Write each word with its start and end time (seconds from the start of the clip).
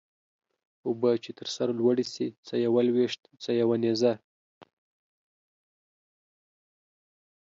اوبه 0.87 1.11
چې 1.23 1.31
تر 1.39 1.47
سر 1.55 1.67
لوړي 1.79 2.05
سي 2.13 2.27
څه 2.47 2.53
يوه 2.65 2.81
لويشت 2.87 3.21
څه 3.43 3.49
يو 3.61 3.69
نيزه. 3.83 4.13